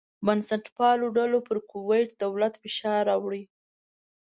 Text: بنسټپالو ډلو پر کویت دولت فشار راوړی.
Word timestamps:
بنسټپالو 0.25 1.07
ډلو 1.17 1.39
پر 1.47 1.57
کویت 1.71 2.09
دولت 2.23 2.53
فشار 2.63 3.01
راوړی. 3.09 3.43